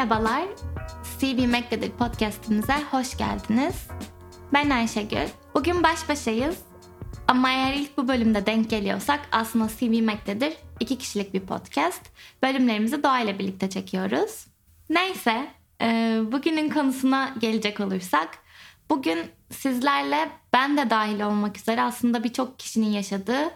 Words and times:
Merhabalar, 0.00 0.48
CV 1.18 1.46
Mektedir 1.46 1.90
podcastimize 1.90 2.82
hoş 2.90 3.16
geldiniz. 3.16 3.88
Ben 4.52 4.70
Ayşegül. 4.70 5.28
Bugün 5.54 5.82
baş 5.82 6.08
başayız. 6.08 6.58
Ama 7.28 7.50
eğer 7.50 7.74
ilk 7.74 7.96
bu 7.96 8.08
bölümde 8.08 8.46
denk 8.46 8.70
geliyorsak 8.70 9.20
aslında 9.32 9.68
CV 9.68 10.02
Mektedir 10.02 10.52
iki 10.80 10.98
kişilik 10.98 11.34
bir 11.34 11.40
podcast. 11.40 12.00
Bölümlerimizi 12.42 13.02
Doğa 13.02 13.20
ile 13.20 13.38
birlikte 13.38 13.70
çekiyoruz. 13.70 14.46
Neyse, 14.90 15.46
e, 15.82 16.18
bugünün 16.32 16.70
konusuna 16.70 17.34
gelecek 17.38 17.80
olursak. 17.80 18.38
Bugün 18.90 19.18
sizlerle 19.50 20.30
ben 20.52 20.76
de 20.76 20.90
dahil 20.90 21.20
olmak 21.20 21.58
üzere 21.58 21.82
aslında 21.82 22.24
birçok 22.24 22.58
kişinin 22.58 22.90
yaşadığı 22.90 23.50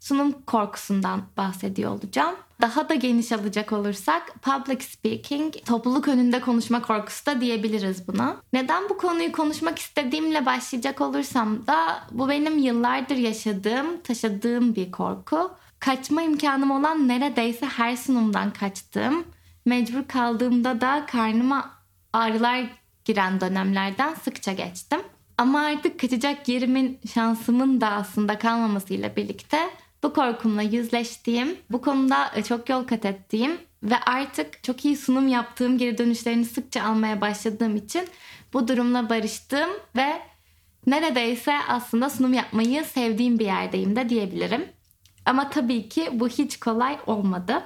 sunum 0.00 0.42
korkusundan 0.46 1.22
bahsediyor 1.36 1.92
olacağım. 1.92 2.34
Daha 2.60 2.88
da 2.88 2.94
geniş 2.94 3.32
alacak 3.32 3.72
olursak 3.72 4.34
public 4.42 4.80
speaking, 4.80 5.54
topluluk 5.66 6.08
önünde 6.08 6.40
konuşma 6.40 6.82
korkusu 6.82 7.26
da 7.26 7.40
diyebiliriz 7.40 8.08
buna. 8.08 8.36
Neden 8.52 8.88
bu 8.88 8.98
konuyu 8.98 9.32
konuşmak 9.32 9.78
istediğimle 9.78 10.46
başlayacak 10.46 11.00
olursam 11.00 11.66
da 11.66 12.02
bu 12.10 12.28
benim 12.28 12.58
yıllardır 12.58 13.16
yaşadığım, 13.16 14.00
taşıdığım 14.00 14.74
bir 14.74 14.90
korku. 14.90 15.50
Kaçma 15.80 16.22
imkanım 16.22 16.70
olan 16.70 17.08
neredeyse 17.08 17.66
her 17.66 17.96
sunumdan 17.96 18.52
kaçtığım, 18.52 19.24
mecbur 19.66 20.04
kaldığımda 20.08 20.80
da 20.80 21.06
karnıma 21.06 21.70
ağrılar 22.12 22.70
giren 23.04 23.40
dönemlerden 23.40 24.14
sıkça 24.14 24.52
geçtim. 24.52 25.00
Ama 25.38 25.60
artık 25.60 26.00
kaçacak 26.00 26.48
yerimin, 26.48 27.00
şansımın 27.14 27.80
da 27.80 27.88
aslında 27.88 28.38
kalmamasıyla 28.38 29.16
birlikte 29.16 29.58
bu 30.02 30.12
korkumla 30.12 30.62
yüzleştiğim, 30.62 31.56
bu 31.70 31.80
konuda 31.80 32.30
e, 32.34 32.42
çok 32.42 32.68
yol 32.68 32.84
kat 32.84 33.04
ettiğim 33.04 33.58
ve 33.82 33.96
artık 34.06 34.64
çok 34.64 34.84
iyi 34.84 34.96
sunum 34.96 35.28
yaptığım 35.28 35.78
geri 35.78 35.98
dönüşlerini 35.98 36.44
sıkça 36.44 36.84
almaya 36.84 37.20
başladığım 37.20 37.76
için 37.76 38.08
bu 38.52 38.68
durumla 38.68 39.10
barıştım 39.10 39.70
ve 39.96 40.22
neredeyse 40.86 41.54
aslında 41.68 42.10
sunum 42.10 42.34
yapmayı 42.34 42.84
sevdiğim 42.84 43.38
bir 43.38 43.44
yerdeyim 43.44 43.96
de 43.96 44.08
diyebilirim. 44.08 44.68
Ama 45.26 45.50
tabii 45.50 45.88
ki 45.88 46.08
bu 46.12 46.28
hiç 46.28 46.60
kolay 46.60 46.98
olmadı. 47.06 47.62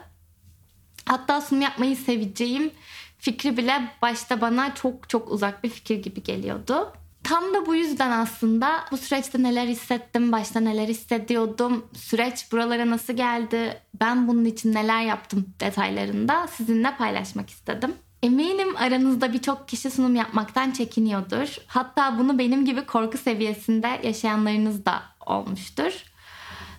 Hatta 1.06 1.40
sunum 1.40 1.62
yapmayı 1.62 1.96
seveceğim 1.96 2.70
fikri 3.18 3.56
bile 3.56 3.92
başta 4.02 4.40
bana 4.40 4.74
çok 4.74 5.08
çok 5.08 5.30
uzak 5.32 5.64
bir 5.64 5.68
fikir 5.68 6.02
gibi 6.02 6.22
geliyordu. 6.22 6.92
Tam 7.24 7.54
da 7.54 7.66
bu 7.66 7.74
yüzden 7.74 8.10
aslında 8.10 8.84
bu 8.90 8.96
süreçte 8.96 9.42
neler 9.42 9.66
hissettim, 9.66 10.32
başta 10.32 10.60
neler 10.60 10.88
hissediyordum, 10.88 11.86
süreç 11.94 12.52
buralara 12.52 12.90
nasıl 12.90 13.12
geldi, 13.12 13.80
ben 14.00 14.28
bunun 14.28 14.44
için 14.44 14.74
neler 14.74 15.02
yaptım 15.02 15.46
detaylarında 15.60 16.46
sizinle 16.46 16.96
paylaşmak 16.96 17.50
istedim. 17.50 17.94
Eminim 18.22 18.76
aranızda 18.76 19.32
birçok 19.32 19.68
kişi 19.68 19.90
sunum 19.90 20.16
yapmaktan 20.16 20.70
çekiniyordur. 20.70 21.56
Hatta 21.66 22.18
bunu 22.18 22.38
benim 22.38 22.64
gibi 22.64 22.86
korku 22.86 23.18
seviyesinde 23.18 24.00
yaşayanlarınız 24.02 24.86
da 24.86 25.02
olmuştur. 25.26 25.92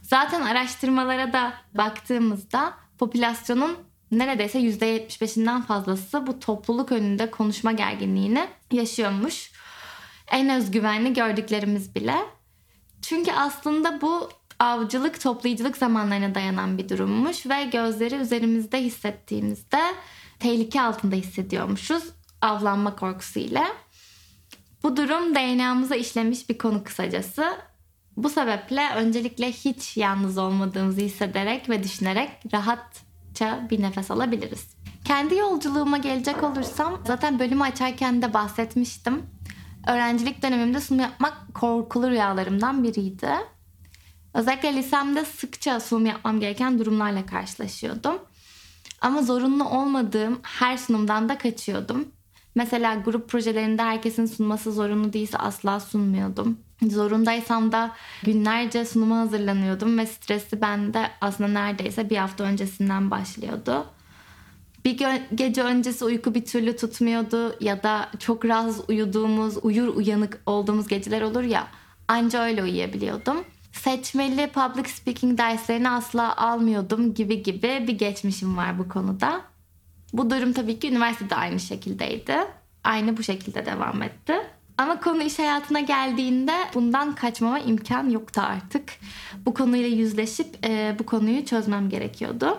Zaten 0.02 0.42
araştırmalara 0.42 1.34
da 1.34 1.54
baktığımızda 1.74 2.74
popülasyonun 2.98 3.78
neredeyse 4.12 4.60
%75'inden 4.60 5.62
fazlası 5.62 6.28
bu 6.28 6.40
topluluk 6.40 6.92
önünde 6.92 7.32
konuşma 7.32 7.72
gerginliğini 7.72 8.48
yaşıyormuş 8.72 9.52
en 10.34 10.50
özgüvenli 10.50 11.14
gördüklerimiz 11.14 11.96
bile. 11.96 12.16
Çünkü 13.02 13.32
aslında 13.32 14.02
bu 14.02 14.30
avcılık, 14.60 15.22
toplayıcılık 15.22 15.78
zamanlarına 15.78 16.36
dayanan 16.36 16.78
bir 16.78 16.90
durummuş 16.90 17.46
ve 17.46 17.64
gözleri 17.64 18.16
üzerimizde 18.16 18.82
hissettiğimizde 18.82 19.82
tehlike 20.40 20.82
altında 20.82 21.16
hissediyormuşuz 21.16 22.04
avlanma 22.42 22.96
korkusuyla. 22.96 23.68
Bu 24.84 24.98
durum 24.98 25.36
DNA'mıza 25.36 25.96
işlemiş 25.96 26.50
bir 26.50 26.58
konu 26.58 26.84
kısacası. 26.84 27.58
Bu 28.18 28.30
sebeple 28.30 28.90
öncelikle 28.96 29.52
hiç 29.52 29.98
yalnız 29.98 30.38
olmadığımızı 30.38 31.02
hissederek 31.02 31.70
ve 31.70 31.84
düşünerek 31.84 32.30
rahatça 32.54 33.68
bir 33.70 33.82
nefes 33.82 34.12
alabiliriz. 34.12 34.76
Kendi 35.06 35.36
yolculuğuma 35.36 35.98
gelecek 35.98 36.44
olursam 36.44 37.02
zaten 37.08 37.40
bölümü 37.40 37.64
açarken 37.64 38.22
de 38.22 38.34
bahsetmiştim 38.34 39.33
öğrencilik 39.88 40.44
dönemimde 40.44 40.82
sunum 40.82 41.02
yapmak 41.02 41.54
korkulu 41.54 42.10
rüyalarımdan 42.10 42.84
biriydi. 42.84 43.30
Özellikle 44.34 44.76
lisemde 44.76 45.26
sıkça 45.26 45.80
sunum 45.80 46.06
yapmam 46.06 46.40
gereken 46.40 46.80
durumlarla 46.80 47.26
karşılaşıyordum. 47.26 48.16
Ama 49.02 49.22
zorunlu 49.22 49.70
olmadığım 49.70 50.40
her 50.44 50.78
sunumdan 50.78 51.30
da 51.30 51.38
kaçıyordum. 51.38 52.08
Mesela 52.56 52.96
grup 52.96 53.30
projelerinde 53.30 53.82
herkesin 53.82 54.26
sunması 54.26 54.72
zorunlu 54.72 55.14
değilse 55.14 55.38
asla 55.38 55.80
sunmuyordum. 55.80 56.58
Zorundaysam 56.82 57.72
da 57.72 57.92
günlerce 58.24 58.86
sunuma 58.86 59.20
hazırlanıyordum 59.20 59.98
ve 59.98 60.06
stresi 60.06 60.62
bende 60.62 61.12
aslında 61.22 61.50
neredeyse 61.50 62.10
bir 62.10 62.18
hafta 62.18 62.44
öncesinden 62.44 63.12
başlıyordu. 63.12 63.86
Bir 64.86 64.98
gece 65.36 65.64
öncesi 65.64 66.06
uyku 66.06 66.36
bir 66.36 66.46
türlü 66.46 66.76
tutmuyordu 66.76 67.56
ya 67.60 67.84
da 67.84 68.10
çok 68.20 68.46
rahatsız 68.46 68.90
uyuduğumuz, 68.90 69.58
uyur 69.62 69.96
uyanık 69.96 70.42
olduğumuz 70.46 70.88
geceler 70.88 71.22
olur 71.22 71.44
ya 71.44 71.68
anca 72.08 72.44
öyle 72.44 72.64
uyuyabiliyordum. 72.64 73.44
Seçmeli 73.72 74.48
public 74.48 74.90
speaking 74.90 75.38
derslerini 75.38 75.90
asla 75.90 76.38
almıyordum 76.38 77.14
gibi 77.14 77.44
gibi 77.44 77.86
bir 77.88 77.98
geçmişim 77.98 78.58
var 78.58 78.80
bu 78.80 78.90
konuda. 78.90 79.42
Bu 80.14 80.30
durum 80.30 80.54
tabii 80.54 80.80
ki 80.80 80.90
üniversitede 80.90 81.36
aynı 81.36 81.60
şekildeydi. 81.60 82.38
Aynı 82.84 83.18
bu 83.18 83.24
şekilde 83.24 83.66
devam 83.66 84.02
etti. 84.02 84.34
Ama 84.78 85.00
konu 85.00 85.24
iş 85.24 85.40
hayatına 85.40 85.80
geldiğinde 85.80 86.54
bundan 86.74 87.16
kaçmama 87.16 87.60
imkan 87.60 88.10
yoktu 88.10 88.42
artık. 88.46 88.84
Bu 89.46 89.54
konuyla 89.54 89.88
yüzleşip 89.88 90.66
e, 90.66 90.96
bu 91.00 91.06
konuyu 91.06 91.46
çözmem 91.46 91.90
gerekiyordu. 91.90 92.58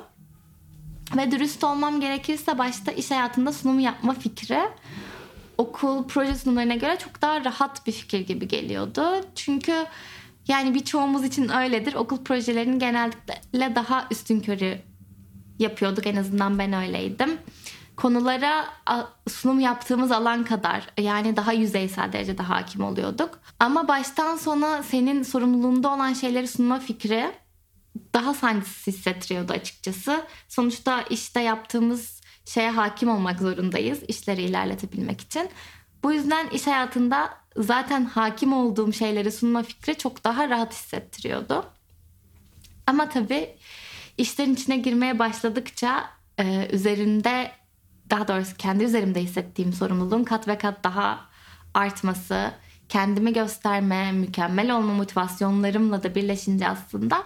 Ve 1.17 1.31
dürüst 1.31 1.65
olmam 1.65 2.01
gerekirse 2.01 2.59
başta 2.59 2.93
iş 2.93 3.11
hayatında 3.11 3.53
sunum 3.53 3.81
yapma 3.81 4.15
fikri 4.15 4.61
okul 5.59 6.09
proje 6.09 6.35
sunumlarına 6.35 6.75
göre 6.75 6.99
çok 6.99 7.23
daha 7.23 7.45
rahat 7.45 7.87
bir 7.87 7.93
fikir 7.93 8.21
gibi 8.21 8.49
geliyordu. 8.49 9.05
Çünkü 9.35 9.87
yani 10.49 10.75
birçoğumuz 10.75 11.25
için 11.25 11.49
öyledir. 11.49 11.95
Okul 11.95 12.25
projelerini 12.25 12.79
genellikle 12.79 13.75
daha 13.75 14.07
üstün 14.11 14.41
körü 14.41 14.79
yapıyorduk. 15.59 16.07
En 16.07 16.17
azından 16.17 16.59
ben 16.59 16.73
öyleydim. 16.73 17.39
Konulara 17.97 18.65
sunum 19.29 19.61
yaptığımız 19.61 20.13
alan 20.13 20.45
kadar 20.45 20.87
yani 20.99 21.37
daha 21.37 21.53
yüzeysel 21.53 22.13
derecede 22.13 22.43
hakim 22.43 22.85
oluyorduk. 22.85 23.41
Ama 23.61 23.89
baştan 23.89 24.37
sona 24.37 24.83
senin 24.83 25.23
sorumluluğunda 25.23 25.95
olan 25.95 26.13
şeyleri 26.13 26.49
sunma 26.49 26.79
fikri 26.79 27.31
daha 28.15 28.35
sancısız 28.35 28.87
hissettiriyordu 28.87 29.53
açıkçası. 29.53 30.25
Sonuçta 30.49 31.03
işte 31.03 31.41
yaptığımız 31.41 32.21
şeye 32.45 32.71
hakim 32.71 33.09
olmak 33.09 33.41
zorundayız 33.41 34.03
işleri 34.09 34.43
ilerletebilmek 34.43 35.21
için. 35.21 35.51
Bu 36.03 36.13
yüzden 36.13 36.49
iş 36.49 36.67
hayatında 36.67 37.31
zaten 37.57 38.05
hakim 38.05 38.53
olduğum 38.53 38.93
şeyleri 38.93 39.33
sunma 39.33 39.63
fikri 39.63 39.99
çok 39.99 40.25
daha 40.25 40.49
rahat 40.49 40.73
hissettiriyordu. 40.75 41.65
Ama 42.87 43.09
tabii 43.09 43.57
işlerin 44.19 44.55
içine 44.55 44.77
girmeye 44.77 45.19
başladıkça 45.19 46.11
e, 46.39 46.69
üzerinde 46.73 47.51
daha 48.11 48.29
doğrusu 48.29 48.57
kendi 48.57 48.85
üzerimde 48.85 49.23
hissettiğim 49.23 49.73
sorumluluğun 49.73 50.25
kat 50.25 50.49
ve 50.49 50.59
kat 50.59 50.85
daha 50.85 51.21
artması, 51.75 52.53
kendimi 52.89 53.33
gösterme, 53.33 54.13
mükemmel 54.13 54.77
olma 54.77 54.95
motivasyonlarımla 54.95 56.03
da 56.03 56.15
birleşince 56.15 56.69
aslında 56.69 57.25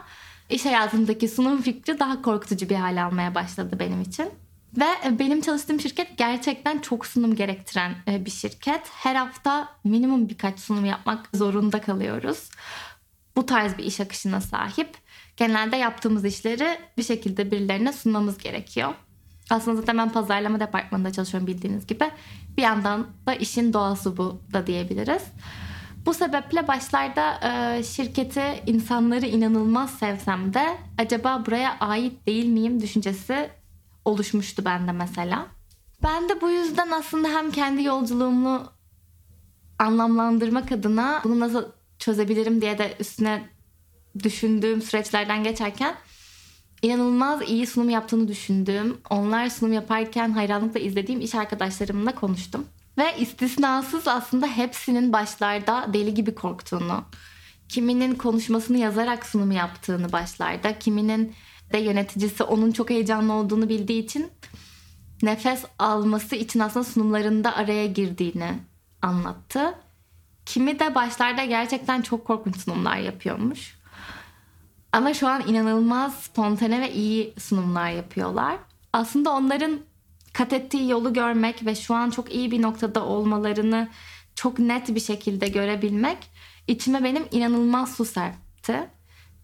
iş 0.51 0.65
hayatındaki 0.65 1.29
sunum 1.29 1.63
fikri 1.63 1.99
daha 1.99 2.23
korkutucu 2.23 2.69
bir 2.69 2.75
hale 2.75 3.03
almaya 3.03 3.35
başladı 3.35 3.77
benim 3.81 4.03
için. 4.03 4.31
Ve 4.77 5.19
benim 5.19 5.41
çalıştığım 5.41 5.81
şirket 5.81 6.19
gerçekten 6.19 6.79
çok 6.79 7.07
sunum 7.07 7.35
gerektiren 7.35 7.95
e, 8.09 8.25
bir 8.25 8.31
şirket. 8.31 8.81
Her 8.91 9.15
hafta 9.15 9.69
minimum 9.85 10.29
birkaç 10.29 10.59
sunum 10.59 10.85
yapmak 10.85 11.29
zorunda 11.35 11.81
kalıyoruz. 11.81 12.51
Bu 13.37 13.47
tarz 13.47 13.79
bir 13.79 13.85
iş 13.85 14.01
akışına 14.01 14.41
sahip. 14.41 14.97
Genelde 15.37 15.77
yaptığımız 15.77 16.25
işleri 16.25 16.79
bir 16.97 17.03
şekilde 17.03 17.51
birilerine 17.51 17.93
sunmamız 17.93 18.39
gerekiyor. 18.39 18.95
Aslında 19.51 19.77
zaten 19.77 19.99
ben 19.99 20.13
pazarlama 20.13 20.61
departmanında 20.61 21.13
çalışıyorum 21.13 21.47
bildiğiniz 21.47 21.87
gibi. 21.87 22.11
Bir 22.57 22.63
yandan 22.63 23.07
da 23.27 23.35
işin 23.35 23.73
doğası 23.73 24.17
bu 24.17 24.41
da 24.53 24.67
diyebiliriz. 24.67 25.23
Bu 26.09 26.15
sebeple 26.15 26.69
başlarda 26.69 27.41
e, 27.43 27.83
şirketi 27.83 28.63
insanları 28.67 29.27
inanılmaz 29.27 29.91
sevsem 29.91 30.55
de 30.55 30.79
acaba 30.99 31.47
buraya 31.47 31.77
ait 31.81 32.27
değil 32.27 32.47
miyim 32.47 32.83
düşüncesi 32.83 33.51
oluşmuştu 34.05 34.65
bende 34.65 34.93
mesela. 34.93 35.47
Ben 36.03 36.29
de 36.29 36.41
bu 36.41 36.51
yüzden 36.51 36.91
aslında 36.91 37.29
hem 37.29 37.51
kendi 37.51 37.83
yolculuğumu 37.83 38.63
anlamlandırmak 39.79 40.73
adına 40.73 41.21
bunu 41.25 41.41
nasıl 41.41 41.65
çözebilirim 41.99 42.61
diye 42.61 42.79
de 42.79 42.97
üstüne 43.01 43.49
düşündüğüm 44.23 44.83
süreçlerden 44.83 45.45
geçerken 45.45 45.95
inanılmaz 46.83 47.49
iyi 47.49 47.67
sunum 47.67 47.91
yaptığını 47.91 48.29
düşündüğüm, 48.29 49.01
onlar 49.11 49.49
sunum 49.49 49.73
yaparken 49.73 50.31
hayranlıkla 50.31 50.81
izlediğim 50.81 51.21
iş 51.21 51.35
arkadaşlarımla 51.35 52.15
konuştum. 52.15 52.67
Ve 52.99 53.19
istisnasız 53.19 54.09
aslında 54.09 54.47
hepsinin 54.47 55.13
başlarda 55.13 55.87
deli 55.93 56.15
gibi 56.15 56.35
korktuğunu, 56.35 57.05
kiminin 57.69 58.15
konuşmasını 58.15 58.79
yazarak 58.79 59.27
sunum 59.27 59.53
yaptığını 59.53 60.13
başlarda, 60.13 60.79
kiminin 60.79 61.35
de 61.73 61.79
yöneticisi 61.79 62.43
onun 62.43 62.73
çok 62.73 62.91
heyecanlı 62.91 63.33
olduğunu 63.33 63.69
bildiği 63.69 64.05
için 64.05 64.31
nefes 65.23 65.65
alması 65.79 66.37
için 66.37 66.61
aslında 66.61 66.85
sunumlarında 66.85 67.57
araya 67.57 67.87
girdiğini 67.87 68.59
anlattı. 69.03 69.75
Kimi 70.47 70.79
de 70.79 70.95
başlarda 70.95 71.45
gerçekten 71.45 72.03
çok 72.03 72.25
korkunç 72.25 72.57
sunumlar 72.57 72.97
yapıyormuş. 72.97 73.79
Ama 74.93 75.15
şu 75.15 75.29
an 75.29 75.49
inanılmaz 75.49 76.15
spontane 76.15 76.81
ve 76.81 76.93
iyi 76.93 77.35
sunumlar 77.39 77.91
yapıyorlar. 77.91 78.57
Aslında 78.93 79.31
onların 79.31 79.81
kat 80.39 80.53
ettiği 80.53 80.91
yolu 80.91 81.13
görmek 81.13 81.67
ve 81.67 81.75
şu 81.75 81.95
an 81.95 82.11
çok 82.11 82.35
iyi 82.35 82.51
bir 82.51 82.63
noktada 82.63 83.05
olmalarını 83.05 83.89
çok 84.35 84.59
net 84.59 84.95
bir 84.95 85.01
şekilde 85.01 85.49
görebilmek 85.49 86.19
içime 86.67 87.05
benim 87.05 87.25
inanılmaz 87.31 87.97
su 87.97 88.05
serpti. 88.05 88.91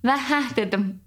Ve 0.04 0.10
heh 0.10 0.56
dedim 0.56 1.00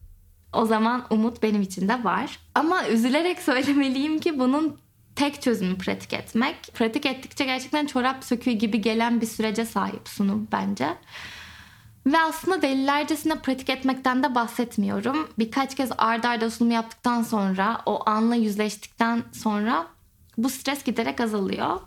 o 0.54 0.66
zaman 0.66 1.08
umut 1.10 1.44
benim 1.44 1.62
için 1.62 1.88
de 1.88 2.04
var. 2.04 2.40
Ama 2.56 2.88
üzülerek 2.88 3.40
söylemeliyim 3.42 4.20
ki 4.20 4.40
bunun 4.40 4.80
tek 5.16 5.42
çözümü 5.42 5.78
pratik 5.78 6.14
etmek. 6.14 6.74
Pratik 6.74 7.06
ettikçe 7.06 7.46
gerçekten 7.46 7.86
çorap 7.86 8.24
söküğü 8.24 8.52
gibi 8.52 8.82
gelen 8.82 9.22
bir 9.22 9.28
sürece 9.28 9.66
sahip 9.66 10.10
sunum 10.10 10.48
bence. 10.52 10.88
Ve 12.08 12.20
aslında 12.20 12.62
delilercesine 12.62 13.36
pratik 13.36 13.70
etmekten 13.70 14.24
de 14.24 14.36
bahsetmiyorum. 14.36 15.30
Birkaç 15.40 15.76
kez 15.76 15.92
ardarda 15.98 16.30
arda 16.30 16.52
sunum 16.52 16.72
yaptıktan 16.72 17.24
sonra, 17.24 17.82
o 17.86 18.10
anla 18.10 18.36
yüzleştikten 18.36 19.24
sonra 19.34 19.88
bu 20.38 20.50
stres 20.50 20.84
giderek 20.84 21.22
azalıyor. 21.22 21.80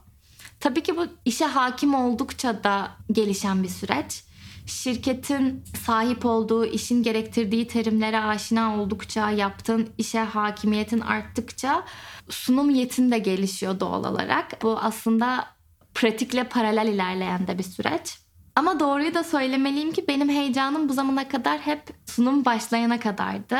Tabii 0.60 0.82
ki 0.82 0.96
bu 0.96 1.06
işe 1.24 1.44
hakim 1.44 1.94
oldukça 1.94 2.64
da 2.64 2.90
gelişen 3.12 3.62
bir 3.62 3.68
süreç. 3.68 4.24
Şirketin 4.66 5.64
sahip 5.86 6.26
olduğu, 6.26 6.64
işin 6.64 7.02
gerektirdiği 7.02 7.68
terimlere 7.68 8.20
aşina 8.20 8.76
oldukça, 8.76 9.30
yaptığın 9.30 9.88
işe 9.98 10.20
hakimiyetin 10.20 11.00
arttıkça 11.00 11.84
sunum 12.28 12.70
yetin 12.70 13.10
de 13.10 13.18
gelişiyor 13.18 13.80
doğal 13.80 14.04
olarak. 14.04 14.62
Bu 14.62 14.78
aslında 14.78 15.46
pratikle 15.94 16.44
paralel 16.44 16.88
ilerleyen 16.88 17.46
de 17.46 17.58
bir 17.58 17.62
süreç. 17.62 18.18
Ama 18.60 18.80
doğruyu 18.80 19.14
da 19.14 19.24
söylemeliyim 19.24 19.92
ki 19.92 20.04
benim 20.08 20.28
heyecanım 20.28 20.88
bu 20.88 20.92
zamana 20.92 21.28
kadar 21.28 21.58
hep 21.58 21.82
sunum 22.06 22.44
başlayana 22.44 23.00
kadardı. 23.00 23.56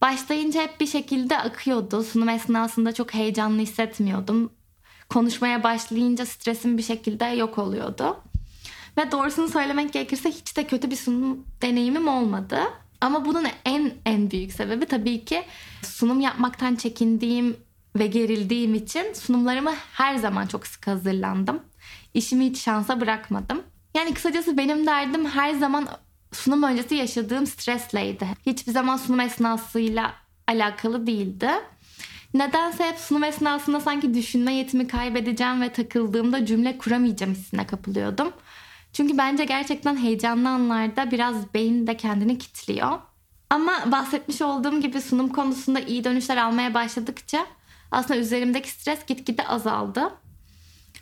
Başlayınca 0.00 0.62
hep 0.62 0.80
bir 0.80 0.86
şekilde 0.86 1.38
akıyordu. 1.38 2.02
Sunum 2.02 2.28
esnasında 2.28 2.94
çok 2.94 3.14
heyecanlı 3.14 3.60
hissetmiyordum. 3.62 4.52
Konuşmaya 5.08 5.62
başlayınca 5.62 6.26
stresim 6.26 6.78
bir 6.78 6.82
şekilde 6.82 7.24
yok 7.24 7.58
oluyordu. 7.58 8.16
Ve 8.98 9.12
doğrusunu 9.12 9.48
söylemek 9.48 9.92
gerekirse 9.92 10.30
hiç 10.30 10.56
de 10.56 10.66
kötü 10.66 10.90
bir 10.90 10.96
sunum 10.96 11.44
deneyimim 11.62 12.08
olmadı. 12.08 12.60
Ama 13.00 13.24
bunun 13.24 13.46
en 13.64 13.92
en 14.06 14.30
büyük 14.30 14.52
sebebi 14.52 14.86
tabii 14.86 15.24
ki 15.24 15.42
sunum 15.82 16.20
yapmaktan 16.20 16.76
çekindiğim 16.76 17.56
ve 17.98 18.06
gerildiğim 18.06 18.74
için 18.74 19.12
sunumlarımı 19.12 19.72
her 19.92 20.16
zaman 20.16 20.46
çok 20.46 20.66
sık 20.66 20.86
hazırlandım. 20.86 21.62
İşimi 22.14 22.44
hiç 22.44 22.58
şansa 22.58 23.00
bırakmadım. 23.00 23.62
Yani 24.00 24.14
kısacası 24.14 24.56
benim 24.56 24.86
derdim 24.86 25.26
her 25.26 25.54
zaman 25.54 25.88
sunum 26.32 26.62
öncesi 26.62 26.94
yaşadığım 26.94 27.46
stresleydi. 27.46 28.26
Hiçbir 28.46 28.72
zaman 28.72 28.96
sunum 28.96 29.20
esnasıyla 29.20 30.12
alakalı 30.46 31.06
değildi. 31.06 31.50
Nedense 32.34 32.84
hep 32.84 32.98
sunum 32.98 33.24
esnasında 33.24 33.80
sanki 33.80 34.14
düşünme 34.14 34.54
yetimi 34.54 34.88
kaybedeceğim 34.88 35.62
ve 35.62 35.72
takıldığımda 35.72 36.46
cümle 36.46 36.78
kuramayacağım 36.78 37.32
hissine 37.32 37.66
kapılıyordum. 37.66 38.32
Çünkü 38.92 39.18
bence 39.18 39.44
gerçekten 39.44 39.96
heyecanlı 39.96 40.48
anlarda 40.48 41.10
biraz 41.10 41.54
beyin 41.54 41.86
de 41.86 41.96
kendini 41.96 42.38
kitliyor. 42.38 42.98
Ama 43.50 43.72
bahsetmiş 43.86 44.42
olduğum 44.42 44.80
gibi 44.80 45.00
sunum 45.00 45.28
konusunda 45.28 45.80
iyi 45.80 46.04
dönüşler 46.04 46.36
almaya 46.36 46.74
başladıkça 46.74 47.46
aslında 47.90 48.20
üzerimdeki 48.20 48.70
stres 48.70 49.06
gitgide 49.06 49.46
azaldı. 49.46 50.10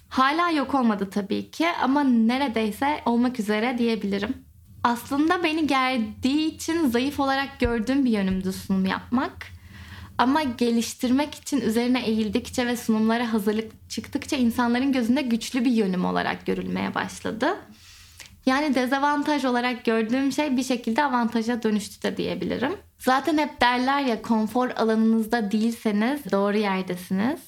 Hala 0.08 0.50
yok 0.50 0.74
olmadı 0.74 1.08
tabii 1.10 1.50
ki 1.50 1.68
ama 1.82 2.04
neredeyse 2.04 3.00
olmak 3.06 3.40
üzere 3.40 3.78
diyebilirim. 3.78 4.36
Aslında 4.84 5.44
beni 5.44 5.66
gerdiği 5.66 6.54
için 6.54 6.88
zayıf 6.88 7.20
olarak 7.20 7.60
gördüğüm 7.60 8.04
bir 8.04 8.10
yönümdü 8.10 8.52
sunum 8.52 8.86
yapmak. 8.86 9.46
Ama 10.18 10.42
geliştirmek 10.42 11.34
için 11.34 11.60
üzerine 11.60 12.06
eğildikçe 12.06 12.66
ve 12.66 12.76
sunumlara 12.76 13.32
hazırlık 13.32 13.90
çıktıkça 13.90 14.36
insanların 14.36 14.92
gözünde 14.92 15.22
güçlü 15.22 15.64
bir 15.64 15.70
yönüm 15.70 16.04
olarak 16.04 16.46
görülmeye 16.46 16.94
başladı. 16.94 17.56
Yani 18.46 18.74
dezavantaj 18.74 19.44
olarak 19.44 19.84
gördüğüm 19.84 20.32
şey 20.32 20.56
bir 20.56 20.62
şekilde 20.62 21.04
avantaja 21.04 21.62
dönüştü 21.62 22.02
de 22.02 22.16
diyebilirim. 22.16 22.72
Zaten 22.98 23.38
hep 23.38 23.60
derler 23.60 24.00
ya 24.00 24.22
konfor 24.22 24.70
alanınızda 24.70 25.50
değilseniz 25.50 26.32
doğru 26.32 26.56
yerdesiniz. 26.56 27.40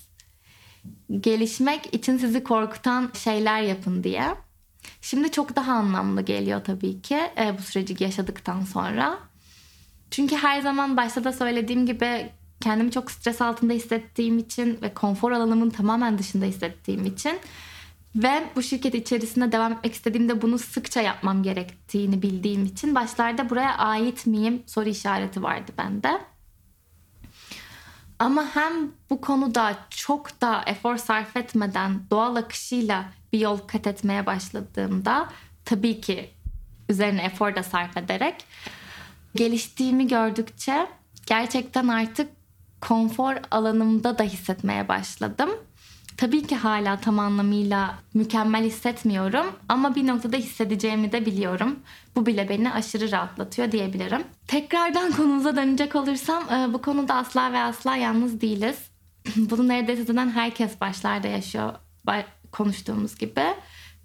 Gelişmek 1.21 1.95
için 1.95 2.19
sizi 2.19 2.45
korkutan 2.45 3.11
şeyler 3.15 3.63
yapın 3.63 4.05
diye. 4.05 4.35
Şimdi 5.01 5.31
çok 5.31 5.57
daha 5.57 5.73
anlamlı 5.73 6.23
geliyor 6.23 6.65
tabii 6.65 7.03
ki 7.03 7.15
e, 7.15 7.59
bu 7.59 7.63
süreci 7.63 8.05
yaşadıktan 8.05 8.61
sonra. 8.61 9.19
Çünkü 10.11 10.37
her 10.37 10.61
zaman 10.61 10.97
başta 10.97 11.25
da 11.25 11.33
söylediğim 11.33 11.87
gibi 11.87 12.31
kendimi 12.61 12.91
çok 12.91 13.11
stres 13.11 13.43
altında 13.43 13.73
hissettiğim 13.73 14.39
için 14.39 14.79
ve 14.83 14.95
konfor 14.95 15.33
alanımın 15.33 15.71
tamamen 15.71 16.19
dışında 16.19 16.45
hissettiğim 16.45 17.07
için 17.07 17.39
ve 18.17 18.45
bu 18.57 18.63
şirket 18.63 18.95
içerisinde 18.95 19.53
devam 19.53 19.73
etmek 19.73 19.95
istediğimde 19.95 20.43
bunu 20.43 20.59
sıkça 20.59 21.01
yapmam 21.01 21.43
gerektiğini 21.43 22.23
bildiğim 22.23 22.65
için 22.65 22.95
başlarda 22.95 23.51
buraya 23.51 23.77
ait 23.79 24.27
miyim 24.27 24.63
soru 24.67 24.89
işareti 24.89 25.43
vardı 25.43 25.73
bende. 25.79 26.21
Ama 28.21 28.47
hem 28.55 28.73
bu 29.11 29.21
konuda 29.21 29.77
çok 29.91 30.41
da 30.41 30.63
efor 30.67 30.97
sarf 30.97 31.37
etmeden 31.37 32.01
doğal 32.11 32.37
akışıyla 32.37 33.05
bir 33.33 33.39
yol 33.41 33.59
kat 33.59 33.87
etmeye 33.87 34.27
başladığımda 34.27 35.29
tabii 35.65 36.01
ki 36.01 36.31
üzerine 36.89 37.23
efor 37.23 37.57
da 37.57 37.63
sarf 37.63 37.97
ederek 37.97 38.45
geliştiğimi 39.35 40.09
gördükçe 40.09 40.87
gerçekten 41.27 41.89
artık 41.89 42.31
konfor 42.81 43.37
alanımda 43.51 44.19
da 44.19 44.23
hissetmeye 44.23 44.89
başladım. 44.89 45.51
Tabii 46.21 46.47
ki 46.47 46.57
hala 46.57 47.01
tam 47.01 47.19
anlamıyla 47.19 47.95
mükemmel 48.15 48.65
hissetmiyorum 48.65 49.47
ama 49.69 49.95
bir 49.95 50.07
noktada 50.07 50.37
hissedeceğimi 50.37 51.13
de 51.13 51.27
biliyorum. 51.27 51.79
Bu 52.17 52.27
bile 52.27 52.49
beni 52.49 52.73
aşırı 52.73 53.13
rahatlatıyor 53.13 53.73
diyebilirim. 53.73 54.25
Tekrardan 54.47 55.13
konumuza 55.17 55.57
dönecek 55.57 55.97
olursam 55.97 56.43
e, 56.51 56.73
bu 56.73 56.83
konuda 56.83 57.15
asla 57.15 57.53
ve 57.53 57.59
asla 57.59 57.97
yalnız 57.97 58.41
değiliz. 58.41 58.79
Bunu 59.37 59.69
neredeyse 59.69 60.05
zaten 60.05 60.31
herkes 60.31 60.81
başlarda 60.81 61.29
yaşıyor 61.29 61.75
konuştuğumuz 62.53 63.19
gibi. 63.19 63.45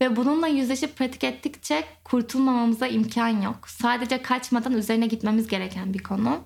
Ve 0.02 0.16
bununla 0.16 0.48
yüzleşip 0.48 0.98
pratik 0.98 1.24
ettikçe 1.24 1.84
kurtulmamamıza 2.04 2.88
imkan 2.88 3.42
yok. 3.42 3.70
Sadece 3.70 4.22
kaçmadan 4.22 4.74
üzerine 4.74 5.08
gitmemiz 5.08 5.48
gereken 5.48 5.94
bir 5.94 6.04
konu. 6.04 6.40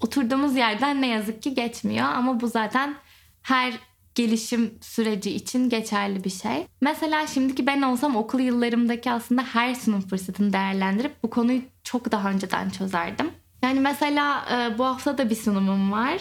Oturduğumuz 0.00 0.56
yerden 0.56 1.02
ne 1.02 1.06
yazık 1.06 1.42
ki 1.42 1.54
geçmiyor 1.54 2.06
ama 2.06 2.40
bu 2.40 2.46
zaten 2.46 2.94
her 3.42 3.91
gelişim 4.14 4.78
süreci 4.80 5.30
için 5.30 5.68
geçerli 5.68 6.24
bir 6.24 6.30
şey. 6.30 6.66
Mesela 6.80 7.26
şimdiki 7.26 7.66
ben 7.66 7.82
olsam 7.82 8.16
okul 8.16 8.40
yıllarımdaki 8.40 9.10
aslında 9.10 9.42
her 9.42 9.74
sunum 9.74 10.00
fırsatını 10.00 10.52
değerlendirip 10.52 11.22
bu 11.22 11.30
konuyu 11.30 11.62
çok 11.84 12.12
daha 12.12 12.30
önceden 12.30 12.70
çözerdim. 12.70 13.30
Yani 13.62 13.80
mesela 13.80 14.44
e, 14.52 14.78
bu 14.78 14.84
hafta 14.84 15.18
da 15.18 15.30
bir 15.30 15.36
sunumum 15.36 15.92
var 15.92 16.20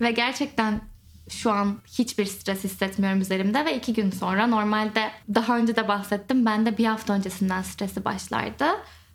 ve 0.00 0.10
gerçekten 0.10 0.80
şu 1.28 1.50
an 1.50 1.78
hiçbir 1.86 2.24
stres 2.24 2.64
hissetmiyorum 2.64 3.20
üzerimde 3.20 3.64
ve 3.64 3.76
iki 3.76 3.92
gün 3.92 4.10
sonra 4.10 4.46
normalde 4.46 5.10
daha 5.34 5.58
önce 5.58 5.76
de 5.76 5.88
bahsettim 5.88 6.46
ben 6.46 6.66
de 6.66 6.78
bir 6.78 6.84
hafta 6.84 7.14
öncesinden 7.14 7.62
stresi 7.62 8.04
başlardı. 8.04 8.64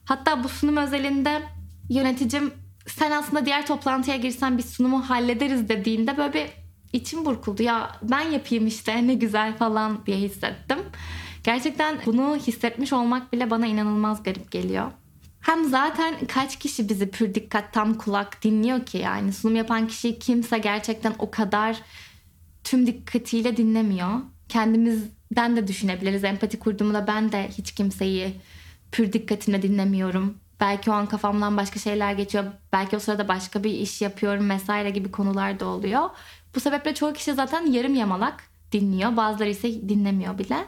Hatta 0.05 0.43
bu 0.43 0.49
sunum 0.49 0.77
özelinde 0.77 1.41
yöneticim 1.89 2.53
sen 2.87 3.11
aslında 3.11 3.45
diğer 3.45 3.65
toplantıya 3.65 4.17
girsen 4.17 4.57
bir 4.57 4.63
sunumu 4.63 5.09
hallederiz 5.09 5.69
dediğinde 5.69 6.17
böyle 6.17 6.33
bir 6.33 6.60
içim 6.93 7.25
burkuldu. 7.25 7.63
Ya 7.63 7.91
ben 8.03 8.21
yapayım 8.21 8.67
işte 8.67 9.07
ne 9.07 9.13
güzel 9.13 9.57
falan 9.57 10.05
diye 10.05 10.17
hissettim. 10.17 10.77
Gerçekten 11.43 11.97
bunu 12.05 12.35
hissetmiş 12.35 12.93
olmak 12.93 13.33
bile 13.33 13.49
bana 13.49 13.67
inanılmaz 13.67 14.23
garip 14.23 14.51
geliyor. 14.51 14.91
Hem 15.41 15.69
zaten 15.69 16.15
kaç 16.27 16.59
kişi 16.59 16.89
bizi 16.89 17.11
pür 17.11 17.35
dikkat 17.35 17.73
tam 17.73 17.93
kulak 17.93 18.43
dinliyor 18.43 18.85
ki 18.85 18.97
yani 18.97 19.33
sunum 19.33 19.55
yapan 19.55 19.87
kişi 19.87 20.19
kimse 20.19 20.57
gerçekten 20.57 21.13
o 21.19 21.31
kadar 21.31 21.81
tüm 22.63 22.87
dikkatiyle 22.87 23.57
dinlemiyor. 23.57 24.09
Kendimizden 24.49 25.55
de 25.55 25.67
düşünebiliriz. 25.67 26.23
Empati 26.23 26.59
kurduğumda 26.59 27.07
ben 27.07 27.31
de 27.31 27.49
hiç 27.57 27.71
kimseyi 27.71 28.33
pür 28.91 29.13
dikkatimle 29.13 29.61
dinlemiyorum 29.61 30.35
Belki 30.61 30.91
o 30.91 30.93
an 30.93 31.05
kafamdan 31.05 31.57
başka 31.57 31.79
şeyler 31.79 32.13
geçiyor. 32.13 32.43
Belki 32.73 32.95
o 32.95 32.99
sırada 32.99 33.27
başka 33.27 33.63
bir 33.63 33.71
iş 33.71 34.01
yapıyorum 34.01 34.49
vesaire 34.49 34.89
gibi 34.89 35.11
konular 35.11 35.59
da 35.59 35.65
oluyor. 35.65 36.09
Bu 36.55 36.59
sebeple 36.59 36.93
çoğu 36.95 37.13
kişi 37.13 37.33
zaten 37.33 37.65
yarım 37.65 37.95
yamalak 37.95 38.43
dinliyor. 38.71 39.17
Bazıları 39.17 39.49
ise 39.49 39.89
dinlemiyor 39.89 40.37
bile. 40.37 40.65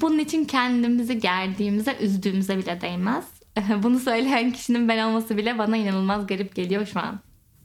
Bunun 0.00 0.18
için 0.18 0.44
kendimizi 0.44 1.18
gerdiğimize, 1.18 1.96
üzdüğümüze 2.00 2.58
bile 2.58 2.80
değmez. 2.80 3.24
Bunu 3.82 3.98
söyleyen 3.98 4.50
kişinin 4.50 4.88
ben 4.88 5.04
olması 5.04 5.36
bile 5.36 5.58
bana 5.58 5.76
inanılmaz 5.76 6.26
garip 6.26 6.54
geliyor 6.54 6.86
şu 6.86 7.00
an. 7.00 7.20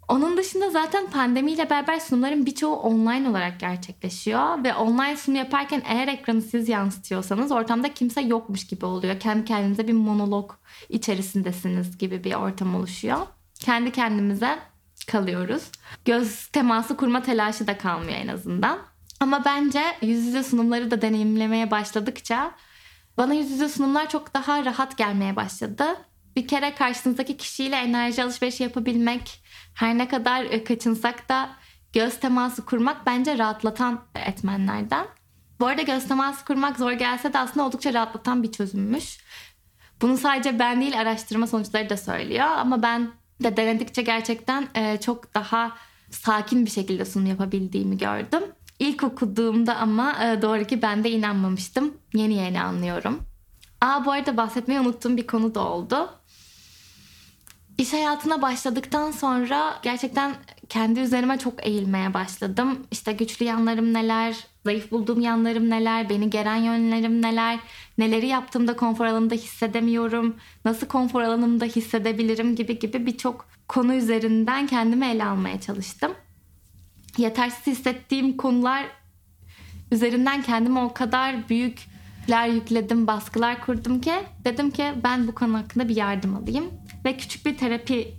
Onun 0.10 0.38
dışında 0.38 0.70
zaten 0.70 1.10
pandemiyle 1.10 1.70
beraber 1.70 2.00
sunumların 2.00 2.46
birçoğu 2.46 2.76
online 2.76 3.30
olarak 3.30 3.60
gerçekleşiyor 3.60 4.64
ve 4.64 4.74
online 4.74 5.18
sunum 5.18 5.36
yaparken 5.36 5.82
eğer 5.86 6.08
ekranı 6.08 6.42
siz 6.42 6.70
yansıtıyorsanız 6.70 7.52
ortamda 7.52 7.94
kimse 7.94 8.22
yokmuş 8.22 8.68
gibi 8.68 8.86
oluyor. 8.86 9.20
Kendi 9.20 9.46
kendinize 9.46 9.88
bir 9.88 9.94
monolog 9.94 10.52
içerisindesiniz 10.90 11.98
gibi 11.98 12.24
bir 12.24 12.34
ortam 12.34 12.76
oluşuyor. 12.76 13.18
Kendi 13.60 13.92
kendimize 13.92 14.60
kalıyoruz. 15.06 15.64
Göz 16.06 16.48
teması 16.48 16.98
kurma 16.98 17.22
telaşı 17.22 17.68
da 17.68 17.78
kalmıyor 17.78 18.18
en 18.18 18.28
azından. 18.28 18.80
Ama 19.20 19.46
bence 19.46 19.84
yüz 20.02 20.26
yüze 20.26 20.44
sunumları 20.44 20.92
da 20.92 21.02
deneyimlemeye 21.02 21.72
başladıkça 21.72 22.52
bana 23.18 23.34
yüz 23.34 23.52
yüze 23.52 23.70
sunumlar 23.70 24.10
çok 24.10 24.34
daha 24.34 24.66
rahat 24.66 24.98
gelmeye 24.98 25.36
başladı. 25.36 25.86
Bir 26.36 26.48
kere 26.48 26.76
karşınızdaki 26.76 27.38
kişiyle 27.38 27.76
enerji 27.76 28.24
alışverişi 28.24 28.64
yapabilmek, 28.64 29.44
her 29.74 29.98
ne 29.98 30.08
kadar 30.08 30.44
e, 30.44 30.64
kaçınsak 30.64 31.30
da 31.30 31.50
göz 31.94 32.20
teması 32.20 32.66
kurmak 32.66 33.06
bence 33.06 33.38
rahatlatan 33.38 34.02
etmenlerden. 34.16 35.06
Bu 35.60 35.68
arada 35.68 35.82
göz 35.82 36.08
teması 36.08 36.46
kurmak 36.46 36.78
zor 36.78 36.92
gelse 36.92 37.34
de 37.34 37.40
aslında 37.40 37.66
oldukça 37.66 37.94
rahatlatan 37.94 38.44
bir 38.44 38.52
çözümmüş. 38.52 39.18
Bunu 40.02 40.18
sadece 40.18 40.60
ben 40.60 40.82
değil 40.82 41.00
araştırma 41.00 41.48
sonuçları 41.48 41.90
da 41.90 41.98
söylüyor 41.98 42.46
ama 42.46 42.84
ben 42.84 43.12
de 43.44 43.58
denedikçe 43.58 44.02
gerçekten 44.02 44.68
e, 44.76 44.98
çok 44.98 45.36
daha 45.36 45.72
sakin 46.12 46.66
bir 46.66 46.72
şekilde 46.72 47.06
sunum 47.06 47.26
yapabildiğimi 47.26 47.98
gördüm. 47.98 48.44
İlk 48.80 49.04
okuduğumda 49.04 49.76
ama 49.76 50.26
e, 50.26 50.42
doğru 50.42 50.64
ki 50.64 50.82
ben 50.82 51.04
de 51.04 51.12
inanmamıştım. 51.12 51.94
Yeni 52.14 52.34
yeni 52.34 52.62
anlıyorum. 52.62 53.20
Aa 53.82 54.06
bu 54.06 54.12
arada 54.12 54.38
bahsetmeyi 54.38 54.80
unuttuğum 54.80 55.18
bir 55.18 55.28
konu 55.28 55.56
da 55.56 55.68
oldu. 55.68 56.10
İş 57.78 57.94
hayatına 57.94 58.42
başladıktan 58.42 59.12
sonra 59.12 59.80
gerçekten 59.84 60.36
kendi 60.70 61.00
üzerime 61.00 61.40
çok 61.40 61.68
eğilmeye 61.68 62.14
başladım. 62.14 62.88
İşte 62.92 63.12
güçlü 63.12 63.46
yanlarım 63.46 63.94
neler, 63.94 64.48
zayıf 64.66 64.92
bulduğum 64.92 65.22
yanlarım 65.22 65.70
neler, 65.70 66.10
beni 66.10 66.30
geren 66.30 66.56
yönlerim 66.56 67.22
neler, 67.22 67.60
neleri 67.98 68.28
yaptığımda 68.28 68.76
konfor 68.76 69.06
alanında 69.06 69.36
hissedemiyorum, 69.36 70.36
nasıl 70.66 70.88
konfor 70.88 71.22
alanımda 71.22 71.66
hissedebilirim 71.66 72.56
gibi 72.56 72.80
gibi 72.80 73.06
birçok 73.06 73.46
konu 73.68 73.94
üzerinden 73.94 74.68
kendimi 74.68 75.06
ele 75.06 75.26
almaya 75.26 75.62
çalıştım. 75.62 76.12
Yetersiz 77.18 77.68
hissettiğim 77.68 78.38
konular 78.38 78.86
üzerinden 79.92 80.42
kendime 80.42 80.80
o 80.80 80.94
kadar 80.94 81.50
büyükler 81.50 82.48
yükledim, 82.48 83.08
baskılar 83.08 83.62
kurdum 83.62 84.02
ki 84.02 84.14
dedim 84.46 84.72
ki 84.72 84.86
ben 85.04 85.28
bu 85.28 85.36
konu 85.36 85.58
hakkında 85.58 85.90
bir 85.90 85.96
yardım 85.96 86.36
alayım 86.36 86.66
ve 87.06 87.18
küçük 87.18 87.46
bir 87.46 87.58
terapi 87.58 88.14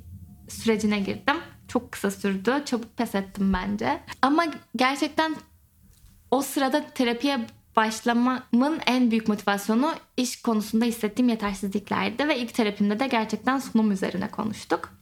sürecine 0.48 1.00
girdim. 1.00 1.36
Çok 1.68 1.92
kısa 1.92 2.10
sürdü. 2.10 2.62
Çabuk 2.64 2.96
pes 2.96 3.14
ettim 3.14 3.52
bence. 3.52 4.00
Ama 4.22 4.44
gerçekten 4.76 5.36
o 6.30 6.42
sırada 6.42 6.86
terapiye 6.86 7.46
başlamamın 7.76 8.80
en 8.86 9.10
büyük 9.10 9.28
motivasyonu 9.28 9.94
iş 10.16 10.42
konusunda 10.42 10.84
hissettiğim 10.84 11.28
yetersizliklerdi 11.28 12.28
ve 12.28 12.38
ilk 12.38 12.54
terapimde 12.54 13.00
de 13.00 13.06
gerçekten 13.06 13.58
sunum 13.58 13.90
üzerine 13.90 14.30
konuştuk. 14.30 14.92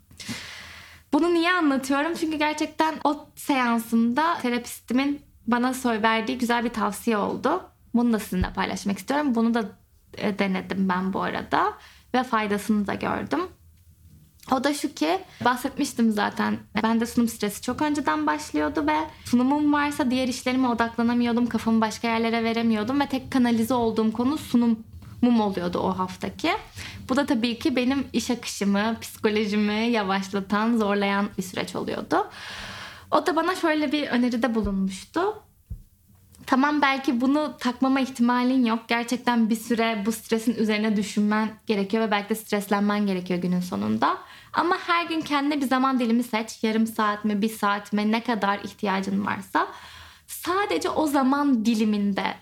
Bunu 1.13 1.35
niye 1.35 1.53
anlatıyorum? 1.53 2.15
Çünkü 2.15 2.39
gerçekten 2.39 2.95
o 3.05 3.27
seansımda 3.35 4.39
terapistimin 4.43 5.21
bana 5.47 5.75
verdiği 5.85 6.39
güzel 6.39 6.65
bir 6.65 6.71
tavsiye 6.71 7.17
oldu. 7.17 7.63
Bunu 7.95 8.13
da 8.13 8.19
sizinle 8.19 8.53
paylaşmak 8.53 8.99
istiyorum. 8.99 9.35
Bunu 9.35 9.55
da 9.55 9.65
e, 10.19 10.39
denedim 10.39 10.89
ben 10.89 11.13
bu 11.13 11.23
arada 11.23 11.73
ve 12.15 12.23
faydasını 12.23 12.87
da 12.87 12.95
gördüm. 12.95 13.41
O 14.53 14.65
da 14.65 14.75
şu 14.75 14.95
ki 14.95 15.19
bahsetmiştim 15.45 16.11
zaten. 16.11 16.59
Ben 16.83 17.01
de 17.01 17.07
sunum 17.07 17.29
stresi 17.29 17.63
çok 17.63 17.83
önceden 17.83 18.27
başlıyordu 18.27 18.87
ve 18.87 18.97
sunumum 19.25 19.73
varsa 19.73 20.11
diğer 20.11 20.29
işlerime 20.29 20.69
odaklanamıyordum. 20.69 21.47
Kafamı 21.47 21.81
başka 21.81 22.09
yerlere 22.09 22.45
veremiyordum 22.45 23.01
ve 23.01 23.07
tek 23.07 23.31
kanalize 23.31 23.75
olduğum 23.75 24.13
konu 24.13 24.39
sunum 24.39 24.79
mum 25.23 25.41
oluyordu 25.41 25.79
o 25.79 25.99
haftaki. 25.99 26.53
Bu 27.09 27.17
da 27.17 27.27
tabii 27.27 27.59
ki 27.59 27.77
benim 27.77 28.07
iş 28.13 28.31
akışımı, 28.31 28.97
psikolojimi 29.01 29.91
yavaşlatan, 29.91 30.77
zorlayan 30.77 31.29
bir 31.39 31.43
süreç 31.43 31.77
oluyordu. 31.77 32.27
O 33.11 33.27
da 33.27 33.37
bana 33.37 33.55
şöyle 33.55 33.93
bir 33.93 34.09
öneride 34.09 34.55
bulunmuştu. 34.55 35.43
Tamam 36.47 36.83
belki 36.83 37.21
bunu 37.21 37.57
takmama 37.61 38.01
ihtimalin 38.01 38.65
yok. 38.65 38.79
Gerçekten 38.89 39.51
bir 39.51 39.57
süre 39.57 40.03
bu 40.07 40.13
stresin 40.13 40.55
üzerine 40.55 40.97
düşünmen 40.97 41.51
gerekiyor 41.67 42.07
ve 42.07 42.11
belki 42.11 42.29
de 42.29 42.35
streslenmen 42.35 43.07
gerekiyor 43.07 43.41
günün 43.41 43.61
sonunda. 43.61 44.19
Ama 44.59 44.79
her 44.87 45.07
gün 45.07 45.21
kendine 45.21 45.61
bir 45.61 45.67
zaman 45.67 46.01
dilimi 46.01 46.23
seç. 46.23 46.59
Yarım 46.63 46.87
saat 46.87 47.25
mi, 47.25 47.43
bir 47.43 47.49
saat 47.49 47.93
mi, 47.93 48.13
ne 48.13 48.23
kadar 48.23 48.59
ihtiyacın 48.59 49.27
varsa. 49.27 49.69
Sadece 50.27 50.91
o 50.91 51.07
zaman 51.07 51.65
diliminde 51.65 52.35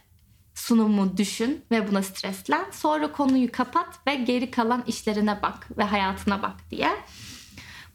sunumu 0.55 1.17
düşün 1.17 1.65
ve 1.71 1.91
buna 1.91 2.03
streslen. 2.03 2.65
Sonra 2.73 3.13
konuyu 3.13 3.53
kapat 3.53 4.07
ve 4.07 4.15
geri 4.15 4.51
kalan 4.51 4.85
işlerine 4.87 5.43
bak 5.43 5.79
ve 5.79 5.85
hayatına 5.85 6.43
bak 6.43 6.55
diye. 6.71 6.91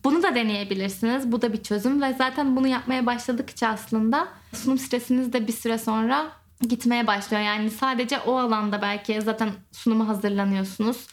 Bunu 0.03 0.23
da 0.23 0.35
deneyebilirsiniz. 0.35 1.31
Bu 1.31 1.41
da 1.41 1.53
bir 1.53 1.63
çözüm 1.63 2.01
ve 2.01 2.13
zaten 2.13 2.55
bunu 2.55 2.67
yapmaya 2.67 3.05
başladıkça 3.05 3.67
aslında 3.67 4.27
sunum 4.53 4.77
stresiniz 4.77 5.33
de 5.33 5.47
bir 5.47 5.53
süre 5.53 5.77
sonra 5.77 6.31
gitmeye 6.61 7.07
başlıyor. 7.07 7.43
Yani 7.43 7.71
sadece 7.71 8.19
o 8.19 8.37
alanda 8.37 8.81
belki 8.81 9.21
zaten 9.21 9.49
sunuma 9.71 10.07
hazırlanıyorsunuz 10.07 11.07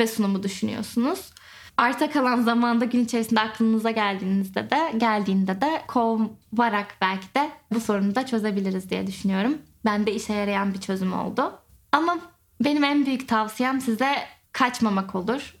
ve 0.00 0.06
sunumu 0.06 0.42
düşünüyorsunuz. 0.42 1.30
Arta 1.76 2.10
kalan 2.10 2.42
zamanda 2.42 2.84
gün 2.84 3.04
içerisinde 3.04 3.40
aklınıza 3.40 3.90
geldiğinizde 3.90 4.70
de 4.70 4.92
geldiğinde 4.96 5.60
de 5.60 5.82
kovarak 5.88 6.96
belki 7.00 7.34
de 7.34 7.50
bu 7.72 7.80
sorunu 7.80 8.14
da 8.14 8.26
çözebiliriz 8.26 8.90
diye 8.90 9.06
düşünüyorum. 9.06 9.58
Ben 9.84 10.06
de 10.06 10.14
işe 10.14 10.32
yarayan 10.32 10.74
bir 10.74 10.80
çözüm 10.80 11.12
oldu. 11.12 11.58
Ama 11.92 12.18
benim 12.60 12.84
en 12.84 13.06
büyük 13.06 13.28
tavsiyem 13.28 13.80
size 13.80 14.14
kaçmamak 14.52 15.14
olur. 15.14 15.54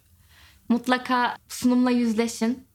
Mutlaka 0.68 1.36
sunumla 1.48 1.90
yüzleşin. 1.90 2.66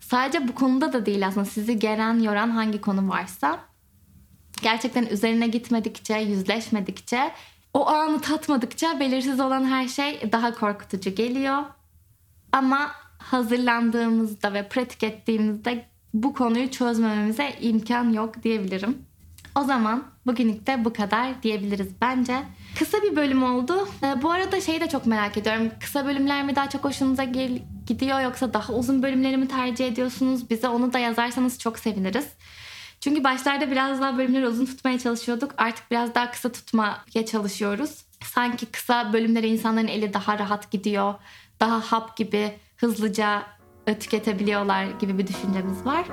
Sadece 0.00 0.48
bu 0.48 0.54
konuda 0.54 0.92
da 0.92 1.06
değil 1.06 1.26
aslında 1.26 1.44
sizi 1.44 1.78
geren, 1.78 2.20
yoran 2.20 2.50
hangi 2.50 2.80
konu 2.80 3.08
varsa 3.08 3.58
gerçekten 4.62 5.06
üzerine 5.06 5.46
gitmedikçe, 5.48 6.14
yüzleşmedikçe, 6.14 7.32
o 7.74 7.86
anı 7.88 8.20
tatmadıkça 8.20 9.00
belirsiz 9.00 9.40
olan 9.40 9.64
her 9.64 9.88
şey 9.88 10.32
daha 10.32 10.54
korkutucu 10.54 11.14
geliyor. 11.14 11.62
Ama 12.54 12.90
hazırlandığımızda 13.18 14.54
ve 14.54 14.68
pratik 14.68 15.02
ettiğimizde 15.02 15.84
bu 16.14 16.34
konuyu 16.34 16.70
çözmememize 16.70 17.54
imkan 17.60 18.12
yok 18.12 18.42
diyebilirim. 18.42 18.98
O 19.54 19.64
zaman 19.64 20.04
bugünlük 20.26 20.66
de 20.66 20.84
bu 20.84 20.92
kadar 20.92 21.42
diyebiliriz 21.42 21.88
bence. 22.00 22.42
Kısa 22.78 23.02
bir 23.02 23.16
bölüm 23.16 23.42
oldu. 23.42 23.88
Ee, 24.02 24.22
bu 24.22 24.30
arada 24.30 24.60
şeyi 24.60 24.80
de 24.80 24.88
çok 24.88 25.06
merak 25.06 25.36
ediyorum. 25.36 25.70
Kısa 25.80 26.06
bölümler 26.06 26.44
mi 26.44 26.56
daha 26.56 26.70
çok 26.70 26.84
hoşunuza 26.84 27.24
gidiyor 27.86 28.20
yoksa 28.20 28.54
daha 28.54 28.72
uzun 28.72 29.02
bölümleri 29.02 29.36
mi 29.36 29.48
tercih 29.48 29.86
ediyorsunuz? 29.86 30.50
Bize 30.50 30.68
onu 30.68 30.92
da 30.92 30.98
yazarsanız 30.98 31.58
çok 31.58 31.78
seviniriz. 31.78 32.26
Çünkü 33.00 33.24
başlarda 33.24 33.70
biraz 33.70 34.00
daha 34.00 34.18
bölümleri 34.18 34.48
uzun 34.48 34.66
tutmaya 34.66 34.98
çalışıyorduk. 34.98 35.54
Artık 35.56 35.90
biraz 35.90 36.14
daha 36.14 36.30
kısa 36.30 36.52
tutmaya 36.52 37.26
çalışıyoruz. 37.26 38.04
Sanki 38.24 38.66
kısa 38.66 39.12
bölümlere 39.12 39.48
insanların 39.48 39.88
eli 39.88 40.14
daha 40.14 40.38
rahat 40.38 40.70
gidiyor. 40.70 41.14
Daha 41.64 41.80
hap 41.80 42.16
gibi 42.16 42.52
hızlıca 42.76 43.42
tüketebiliyorlar 44.00 44.84
gibi 44.84 45.18
bir 45.18 45.26
düşüncemiz 45.26 45.86
var. 45.86 46.04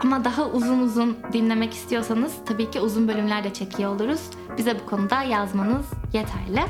Ama 0.00 0.24
daha 0.24 0.46
uzun 0.46 0.78
uzun 0.78 1.16
dinlemek 1.32 1.72
istiyorsanız 1.72 2.32
tabii 2.46 2.70
ki 2.70 2.80
uzun 2.80 3.08
bölümler 3.08 3.44
de 3.44 3.52
çekiyor 3.52 3.94
oluruz. 3.94 4.20
Bize 4.58 4.80
bu 4.80 4.86
konuda 4.86 5.22
yazmanız 5.22 5.86
yeterli. 6.12 6.60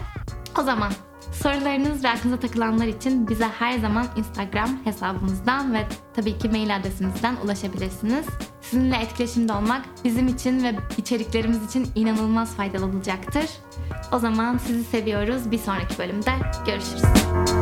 O 0.59 0.63
zaman 0.63 0.93
sorularınız 1.33 2.05
ve 2.05 2.09
aklınıza 2.09 2.41
takılanlar 2.41 2.87
için 2.87 3.29
bize 3.29 3.47
her 3.47 3.79
zaman 3.79 4.07
Instagram 4.17 4.71
hesabımızdan 4.85 5.75
ve 5.75 5.87
tabii 6.15 6.39
ki 6.39 6.49
mail 6.49 6.77
adresimizden 6.77 7.37
ulaşabilirsiniz. 7.45 8.27
Sizinle 8.61 8.97
etkileşimde 8.97 9.53
olmak 9.53 9.85
bizim 10.05 10.29
için 10.29 10.65
ve 10.65 10.75
içeriklerimiz 10.97 11.67
için 11.69 11.89
inanılmaz 11.95 12.55
faydalı 12.55 12.87
olacaktır. 12.87 13.47
O 14.13 14.19
zaman 14.19 14.59
sizi 14.59 14.85
seviyoruz. 14.85 15.51
Bir 15.51 15.59
sonraki 15.59 15.99
bölümde 15.99 16.31
görüşürüz. 16.67 17.54